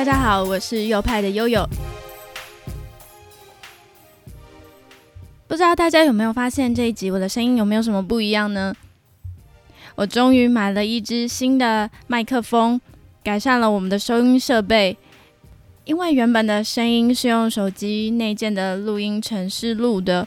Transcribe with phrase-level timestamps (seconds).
[0.00, 1.62] 大家好，我是右派的悠悠。
[5.46, 8.74] 不知道大家有没有发现这一集我的声音有没有什么不一样呢？
[9.96, 12.80] 我终于买了一支新的麦克风，
[13.22, 14.96] 改善了我们的收音设备。
[15.84, 20.26] 因为原本的声音是用手机内建的录音程式录的，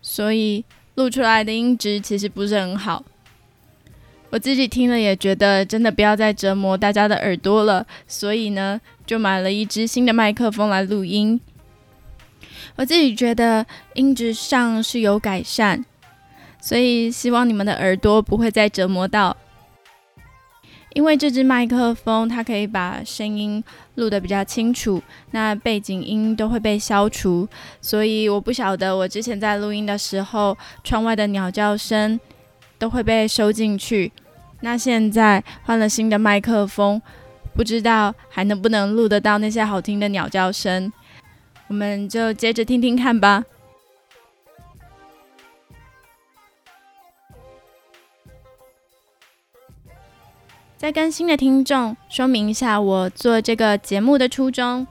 [0.00, 0.64] 所以
[0.94, 3.04] 录出来的音质其实不是很好。
[4.30, 11.40] 我自己听了也觉得真的不要再折磨大家的耳朵了，所以呢，就买了一支新的麦克风来录音。
[12.76, 15.84] 我自己觉得音质上是有改善，
[16.60, 19.36] 所以希望你们的耳朵不会再折磨到。
[20.94, 23.62] 因为这支麦克风它可以把声音
[23.94, 27.48] 录得比较清楚，那背景音都会被消除，
[27.80, 32.18] 所以我不晓得我之前在录音的时候，窗外的鸟叫声
[32.80, 34.10] 都会被收进去。
[34.62, 37.00] 那现在换了新的麦克风，
[37.54, 40.92] 不知道还能不能录得到那些好听的鸟叫声？
[41.68, 43.44] 我们就接着听听看吧。
[50.76, 54.86] 再跟新的听众说明一下，我做这个节目的初衷。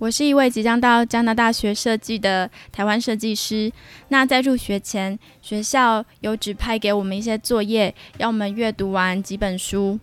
[0.00, 3.70] 我是一位即将到加拿大学设计的台湾设计师。
[4.08, 10.00] 那在入学前，学校有指派给我们一些作业，要我们阅读完几本书。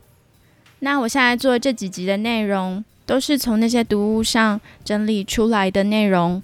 [0.80, 6.44] 那我现在做这几集的内容，都是从那些读物上整理出来的内容。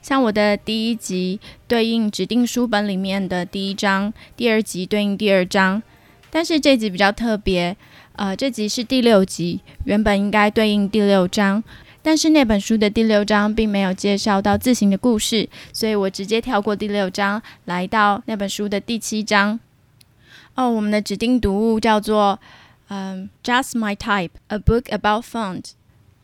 [0.00, 5.82] 像我的第一集对应指定书本里面的第一章，第二集对应第二章。
[6.30, 7.76] 但是这集比较特别。
[8.20, 11.64] 呃，这集是第六集，原本应该对应第六章，
[12.02, 19.58] 但是那本书的第六章并没有介绍到自行的故事，所以我直接跳过第六章，来到那本书的第七章。
[20.54, 22.38] 哦，我们的指定读物叫做
[22.88, 25.70] 嗯，Just My Type：A Book About Font。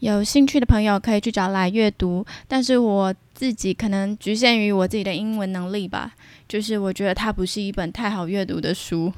[0.00, 6.12] 有兴趣的朋友可以去找来阅读，但是我自己可能局限于我自己的英文能力吧，
[6.46, 9.10] 就是我觉得它不是一本太好阅读的书。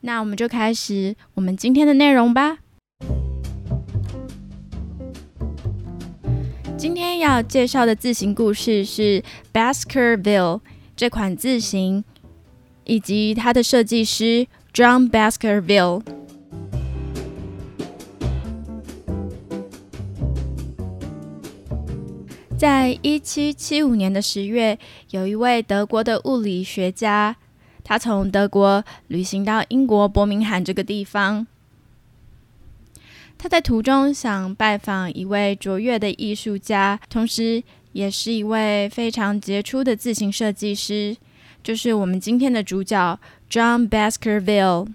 [0.00, 2.58] 那我们就开始我们今天的内容吧。
[6.76, 10.60] 今天要介绍的字形故事是 Baskerville
[10.94, 12.04] 这款字形，
[12.84, 16.02] 以及它的设计师 John Baskerville。
[22.56, 24.78] 在一七七五年的十月，
[25.10, 27.36] 有一位德国的物理学家。
[27.88, 31.46] 他从德国旅行到英国伯明翰这个地方。
[33.38, 41.16] 他在途中想拜访一位卓越的艺术家，同时也是一位非常杰出的自行设计师，
[41.62, 44.88] 就是我们今天的主角 John Baskerville。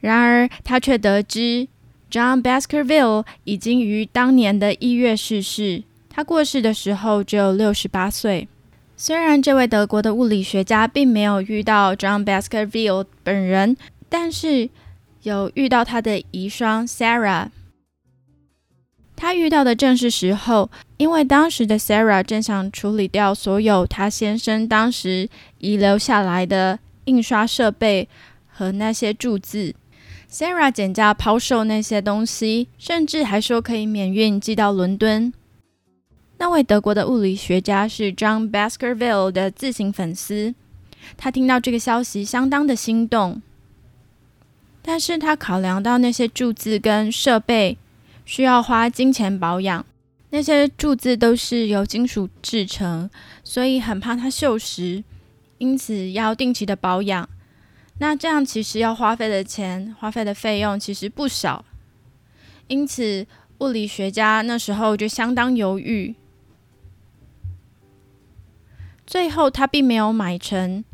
[0.00, 1.66] 然而，他却得知
[2.10, 5.82] John Baskerville 已经于当年的一月逝世。
[6.10, 8.48] 他过世的时候只有六十八岁。
[9.00, 13.76] 虽然这位德国的物理学家并没有遇到 John Baskerville 本人，
[14.08, 14.68] 但是
[15.22, 17.46] 有遇到他的遗孀 Sarah。
[19.14, 25.28] 他遇到的正是时候，因为当时的 Sarah 正想处理掉所有他先生当时
[25.58, 28.08] 遗留下来的印刷设备
[28.48, 29.76] 和那些铸字。
[30.28, 35.32] Sarah 减价抛售那些东西，甚至还说可以免运寄到伦敦。
[36.40, 40.54] 那位德国的物理学家是 John Baskerville 的自行粉丝，
[41.16, 43.42] 他听到这个消息相当的心动，
[44.80, 47.76] 但是他考量到那些柱子跟设备
[48.24, 49.84] 需要花金钱保养，
[50.30, 53.10] 那些柱子都是由金属制成，
[53.42, 55.02] 所以很怕它锈蚀，
[55.58, 57.28] 因此要定期的保养。
[57.98, 61.64] 那这样其实要花费的钱、花费的费用其实不少，
[62.68, 63.26] 因此
[63.58, 66.14] 物理学家那时候就相当犹豫。
[69.08, 70.84] 最后，他并没有买成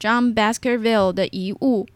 [0.00, 1.86] John Baskerville 的遗物，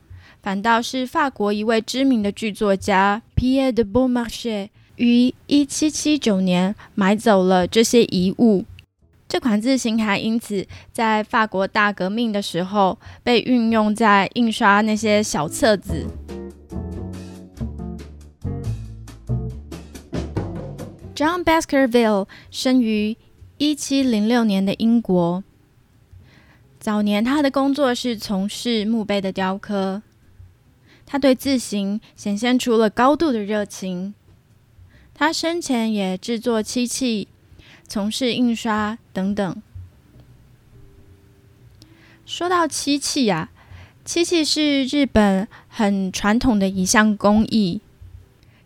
[0.42, 8.66] 反倒是法国一位知名的剧作家 Pierre de Beaumarchais 于1779年买走了这些遗物。
[9.26, 16.06] 这款字形还因此在法国大革命的时候被运用在印刷那些小册子。
[21.14, 23.16] John Baskerville 生于
[23.56, 25.42] 1706年的英国。
[26.82, 30.02] 早年，他的工作是从事墓碑的雕刻。
[31.06, 34.14] 他对字形显现出了高度的热情。
[35.14, 37.29] 他生前也制作漆器，
[37.87, 39.62] 从事印刷等等。
[42.26, 43.50] 说到漆器呀，
[44.05, 47.81] 漆器是日本很传统的一项工艺。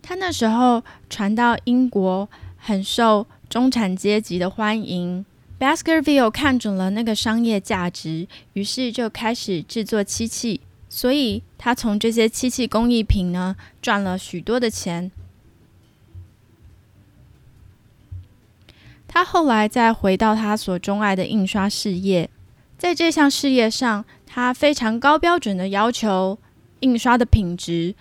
[0.00, 5.26] 他那时候传到英国，很受中产阶级的欢迎。
[5.58, 10.60] Baskerville 看准了那个商业价值，于是就开始制作漆器。
[10.88, 15.10] 所以他从这些漆器工艺品呢，赚了许多的钱。
[19.08, 22.28] 他后来再回到他所钟爱的印刷事业，
[22.78, 26.38] 在这项事业上，他非常高标准的要求
[26.80, 27.94] 印刷的品质，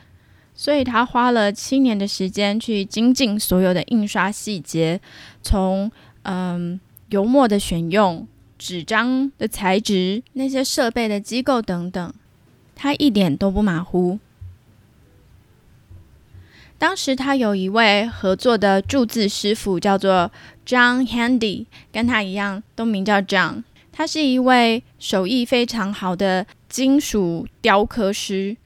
[0.53, 4.99] 所以他花了七年的时间去精进所有的印刷细节，
[5.41, 5.91] 从
[6.23, 6.79] 嗯
[7.09, 12.13] 油墨的选用、纸张的材质、那些设备的机构等等，
[12.75, 14.19] 他一点都不马虎。
[16.77, 20.29] 当时他有一位合作的铸字师傅，叫做
[20.65, 23.63] John Handy，跟他一样都名叫 John。
[23.93, 28.57] 他是一位手艺非常好的金属雕刻师，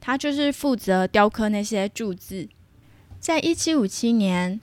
[0.00, 2.48] 他就是负责雕刻那些铸字。
[3.20, 4.58] 在一七五七年，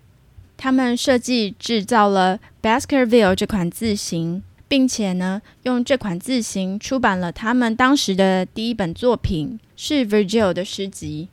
[0.57, 11.29] 他们设计制造了 Baskerville 这款字形，并且呢，用这款字形出版了他们当时的第一本作品，是 Virgil 的诗集。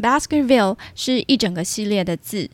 [0.00, 2.48] Baskerville 是一整个系列的字，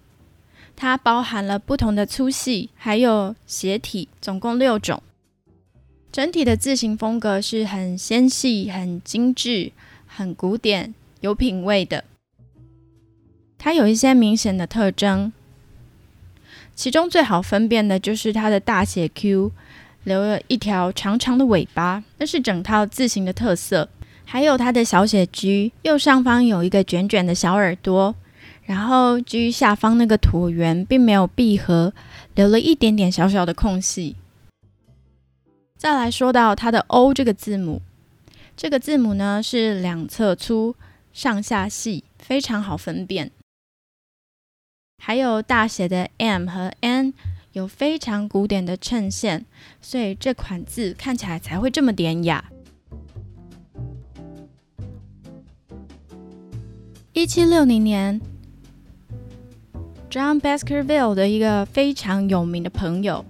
[0.74, 5.02] 它包含了不同的粗细，还有斜体，总共六种。
[6.10, 9.72] 整体的字形风格是很纤细、很精致、
[10.06, 12.04] 很古典、有品味的。
[13.58, 15.30] 它有一些明显的特征，
[16.76, 19.50] 其中最好分辨的就是它的大写 Q
[20.04, 23.88] 留了一条长长的尾巴，那是整套字形的特色。
[24.26, 28.14] 还有它的小写 G，右上方有一个卷卷的小耳朵，
[28.64, 31.94] 然后 G 下方那个椭圆并没有闭合，
[32.34, 34.16] 留了一点点小小的空隙。
[35.78, 37.80] 再来说到它的 O 这个字母，
[38.56, 40.74] 这个字母呢是两侧粗，
[41.12, 43.30] 上下细，非常好分辨。
[44.98, 47.14] 还有大写的 M 和 N，
[47.52, 49.46] 有非常古典的衬线，
[49.80, 52.44] 所以这款字看起来才会这么典雅。
[57.12, 58.20] 一七六零年
[60.10, 63.24] ，John Baskerville 的一个非常有名的朋友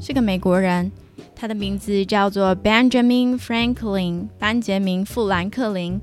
[0.00, 0.90] 是个美国人，
[1.34, 6.00] 他的名字叫做 Benjamin Franklin，班杰明·富兰克林。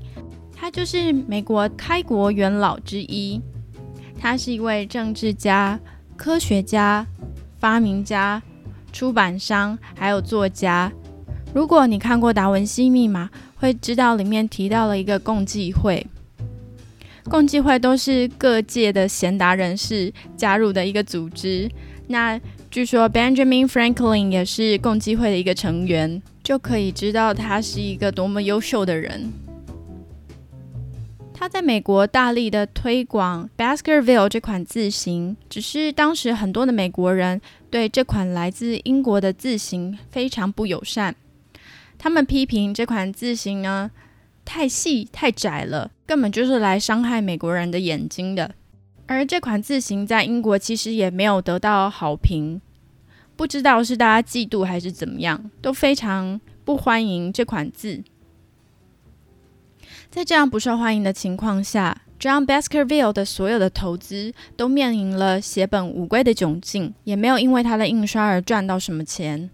[0.54, 3.40] 他就是美国开国元老之一。
[4.22, 5.80] 他是一位政治家、
[6.16, 7.04] 科学家、
[7.58, 8.40] 发明家、
[8.92, 10.92] 出版商，还有作家。
[11.52, 13.28] 如果你看过《达文西密码》，
[13.60, 16.06] 会知道里面提到了一个共济会。
[17.24, 21.68] 共济会都是各界的贤达人士加入的一个组织。
[22.06, 22.40] 那
[22.70, 29.32] 据说 Benjamin Franklin 也是共济会的一个成员，就可以知道他是一个多么优秀的人。
[31.42, 41.16] 他在美国大力的推广 Baskerville 这款字形，只是当时很多的美国人对这款来自英国的字形非常不友善，
[41.98, 43.90] 他们批评这款字形呢。
[44.44, 48.54] 太细太窄了，根本就是来伤害美国人的眼睛的。
[49.06, 52.60] 而这款字形在英国其实也没有得到好评，
[53.34, 58.04] 不知道是大家嫉妒还是怎么样，都非常不欢迎这款字。
[60.12, 69.48] 在这样不受欢迎的情况下，John Baskerville 的所有的投资都面临了血本无归的窘境，也没有因为他的印刷而赚到什么钱。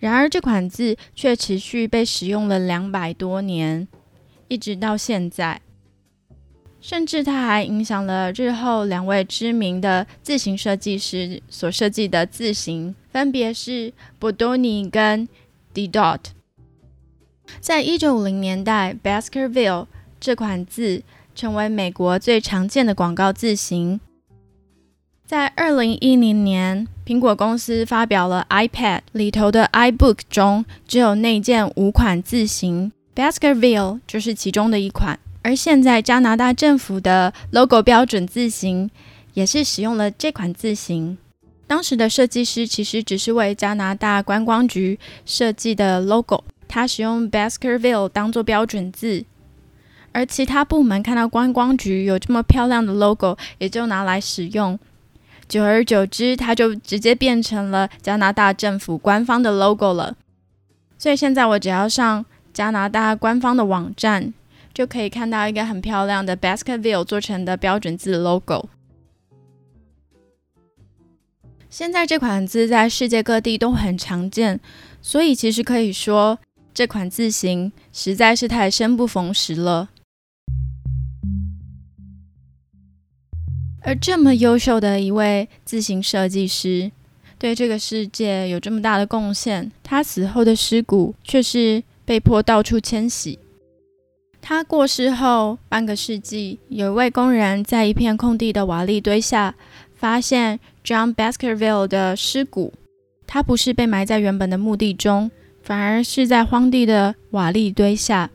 [0.00, 3.88] 然而，这款字却持续被使用了两百多年，
[4.48, 5.62] 一直到现在。
[6.78, 15.26] 甚至它还影响了日后两位知名的字形设计师所设计的字形，分别是 Bodoni 跟
[15.72, 16.18] Didot。
[17.60, 19.86] 在一九五零年代，Baskerville
[20.20, 21.02] 这款字
[21.34, 24.00] 成为美国最常见的广告字形。
[25.24, 35.18] 在二零一零年，苹果公司发表了 iPad 里头的 iBook 中只有内建五款字型，Baskerville 就是其中的一款。
[35.42, 38.90] 而现在加拿大政府的 logo 标准字型
[39.34, 41.16] 也是使用了这款字型。
[41.66, 49.26] 当时的设计师其实只是为加拿大观光局设计的 logo，他使用 Baskerville 当做标准字，
[50.12, 54.78] 而其他部门看到观光局有这么漂亮的 logo，也就拿来使用。
[55.46, 60.16] 久而久之，它就直接变成了加拿大政府官方的 logo 了。
[60.96, 62.24] 所以现在我只要上
[62.54, 64.32] 加拿大官方的网站，
[64.72, 68.70] 就可以看到一个很漂亮的 Baskerville 做成的标准字 logo。
[71.68, 74.58] 现在这款字在世界各地都很常见，
[75.02, 76.38] 所以其实可以说
[76.74, 79.90] 这款字形实在是太生不逢时了。
[83.82, 86.92] 而这么优秀的一位自行设计师，
[87.36, 93.38] 对这个世界有这么大的贡献，他死后的尸骨却是被迫到处迁徙。
[94.40, 99.54] 他过世后半个世纪，有一位工人在一片空地的瓦砾堆下
[99.94, 102.72] 发现 John Baskerville 的尸骨。
[103.26, 105.30] 他不是被埋在原本的墓地中，
[105.62, 108.30] 反而是在荒地的瓦砾堆下。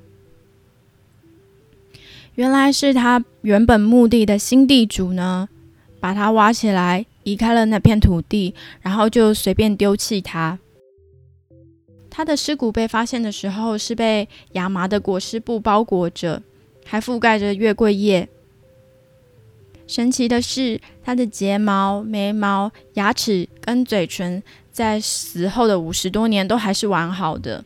[2.35, 5.49] 原来是他原本墓地的新地主呢，
[5.99, 10.59] 把他挖起来，移开了那片土地，然后就随便丢弃他。
[12.09, 16.41] 他的尸骨被发现的时候，是被亚麻的裹尸布包裹着，
[16.85, 18.29] 还覆盖着月桂叶。
[19.87, 24.43] 神奇的是，他的睫毛、眉毛、牙齿跟嘴唇，
[24.77, 27.65] 在死后的五十多年都还是完好的。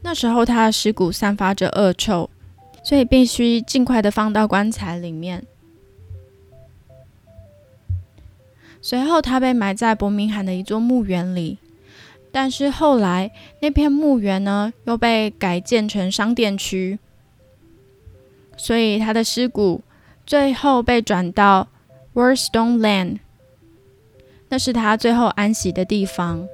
[0.00, 2.30] 那时候他的尸骨散发着恶臭。
[2.86, 5.44] 所以必须尽快的放到棺材里面。
[8.80, 11.58] 随后，他被埋在伯明翰的一座墓园里。
[12.30, 17.00] 但是后来，那片墓园呢又被改建成商店区，
[18.56, 19.82] 所以他的尸骨
[20.24, 21.66] 最后被转到
[22.14, 23.18] Worstone Land，
[24.48, 26.48] 那是他最后安息的地方。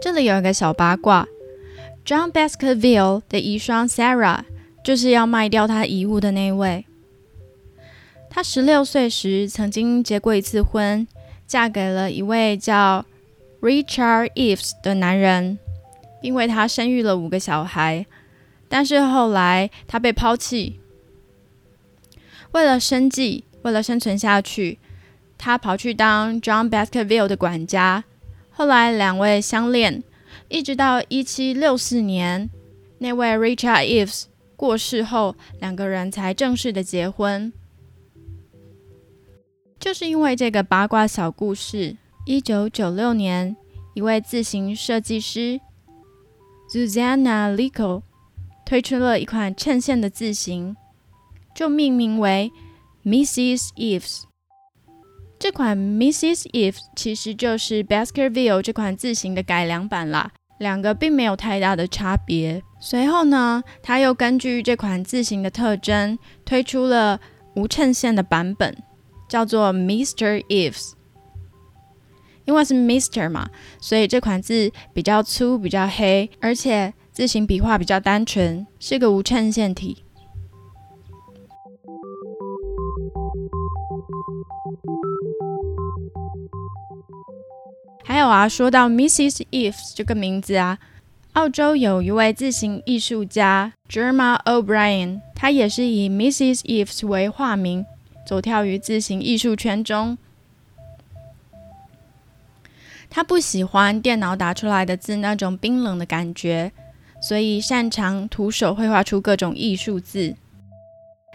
[0.00, 1.26] 这里有一个小八卦
[2.04, 4.40] ：John Baskerville 的遗孀 Sarah
[4.84, 6.84] 就是要卖掉他遗物的那位。
[8.28, 11.06] 他十六岁时曾经结过一次婚，
[11.46, 13.06] 嫁给了一位叫
[13.60, 15.58] Richard Eves 的男人，
[16.20, 18.04] 并为他生育了五个小孩。
[18.72, 20.80] 但是后来他被抛弃，
[22.52, 24.78] 为了生计，为了生存下去，
[25.36, 28.04] 他跑去当 John Baskerville 的管家。
[28.50, 30.02] 后来两位相恋，
[30.48, 32.48] 一直到一七六四年，
[32.96, 34.22] 那位 Richard Eves
[34.56, 37.52] 过世后，两个人才正式的结婚。
[39.78, 43.54] 就是因为这个八卦小故事，一九九六年，
[43.92, 45.60] 一位自行设计师
[46.70, 48.00] Susanna Lico
[48.64, 50.76] 推出了一款衬线的字型，
[51.54, 52.50] 就命名为
[53.04, 53.70] Mrs.
[53.76, 54.22] Eves。
[55.38, 56.44] 这款 Mrs.
[56.52, 62.62] Eve 其实就是 Baskerville 这款字型的改良版啦，两个并没有太大的差别。
[62.80, 67.20] 随后呢，他又根据这款字型的特征推出了
[67.56, 68.76] 无衬线的版本，
[69.28, 70.44] 叫做 Mr.
[70.46, 70.92] Eves。
[72.44, 73.48] 因为是 Mister 嘛，
[73.80, 80.02] 所以这款字比较粗、比较黑，而且字形笔画比较单纯，是个无衬线体。
[88.02, 89.44] 还有啊，说到 Mrs.
[89.50, 90.78] Eves 这个名字啊，
[91.34, 96.62] 澳洲有一位字形艺术家 Germa O'Brien，他也是以 Mrs.
[96.62, 97.84] Eves 为化名，
[98.26, 100.16] 走跳于字形艺术圈中。
[103.10, 106.72] 他不喜欢电脑打出来的字那种冰冷的感觉，
[107.22, 110.34] 所以擅长徒手绘画出各种艺术字。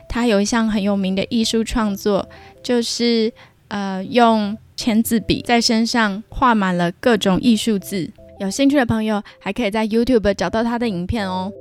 [0.07, 2.29] 他有一项很有名的艺术创作，
[2.61, 3.33] 就是
[3.69, 4.55] 呃用。
[4.77, 11.51] 签字笔在身上画满了各种艺术字，有兴趣的朋友还可以在 YouTube 找到他的影片哦。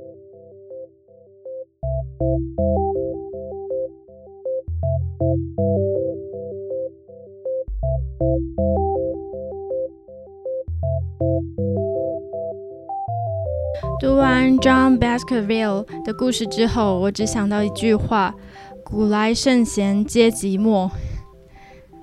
[13.99, 18.31] 读完 John Baskerville 的故事之后，我只想到一句话：
[18.83, 20.87] 古来圣贤皆寂寞。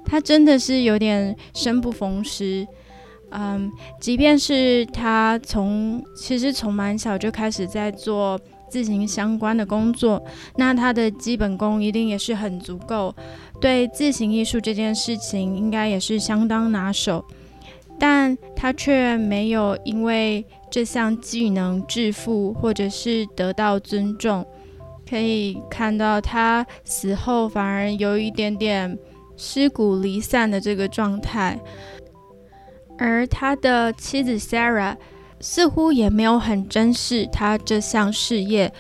[0.04, 2.66] 他真的是有点生不逢时，
[3.30, 3.70] 嗯，
[4.00, 10.20] 即便是他从其实从蛮小就开始在做字形相关的工作，
[10.56, 13.14] 那他的基本功一定也是很足够，
[13.60, 17.24] 对字形艺术这件事情应该也是相当拿手，
[18.00, 20.44] 但他却没有因为
[20.74, 24.44] 这项技能致富或者是得到尊重，
[25.08, 28.98] 可以看到他死后反而有一点点。
[29.36, 31.56] 尸骨离散的这个状态，
[32.98, 34.96] 而他的妻子 Sarah
[35.38, 38.72] 似乎也没有很珍视他这项事业，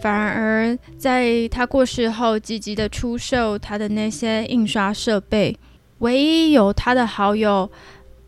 [0.00, 5.54] 反而在他过世后积极的出售他的那些印刷设备。
[5.98, 7.70] 唯一有他的好友，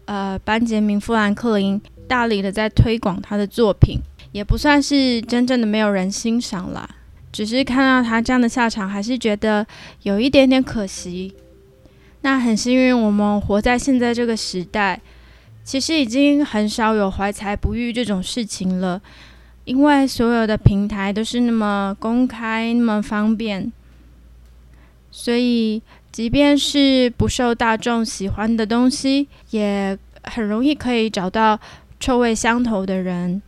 [0.04, 3.98] 呃，班杰明·富兰克林大力的在推广他的作品，
[4.32, 6.88] 也不算是真正的没有人欣赏啦，
[7.32, 9.66] 只是看到他这样的下场，还是觉得
[10.02, 11.34] 有一点点可惜。
[12.22, 15.00] 那很幸运，我们活在现在这个时代，
[15.62, 19.00] 其实已经很少有怀才不遇这种事情了。
[19.64, 23.72] 因为所有的平台都是那么公开、那么方便，
[25.10, 25.82] 所以
[26.12, 31.58] 即便是不受大众喜欢的东西，也很容易可以找到
[31.98, 33.40] 臭味相投的人。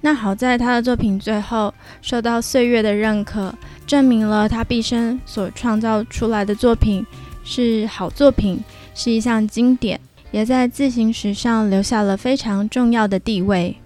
[0.00, 3.52] 那好在他的作品最后受到岁月的认可，
[3.86, 7.04] 证明了他毕生所创造出来的作品
[7.42, 8.62] 是好作品，
[8.94, 13.76] 是一项经典，也在自行史上留下了非常重要的地位。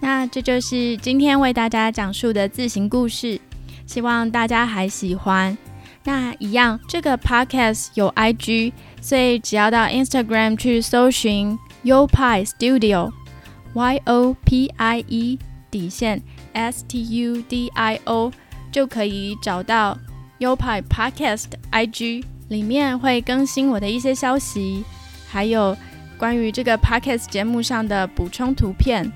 [0.00, 3.40] 那这就是今天为大家讲述的自行故事，
[3.86, 5.56] 希望大家还喜欢。
[6.04, 15.38] 那一样，这个 podcast 有 IG，所以只要到 Instagram 去搜寻 Yopi Studio，Y O P I E
[15.70, 16.22] 底线
[16.52, 18.30] S T U D I O，
[18.70, 19.96] 就可以找到
[20.38, 24.84] Yopi Podcast IG，里面会更新我的一些消息，
[25.30, 25.74] 还有
[26.18, 29.10] 关于这个 podcast 节目上的补充图片。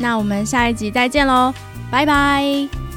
[0.00, 1.52] 那我们下一集再见喽，
[1.90, 2.87] 拜拜。